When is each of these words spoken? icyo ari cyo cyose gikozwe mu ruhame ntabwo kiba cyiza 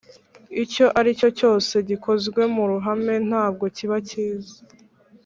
icyo 0.63 0.85
ari 0.99 1.09
cyo 1.19 1.29
cyose 1.39 1.73
gikozwe 1.89 2.41
mu 2.55 2.63
ruhame 2.71 3.15
ntabwo 3.29 3.65
kiba 3.75 3.97
cyiza 4.09 4.57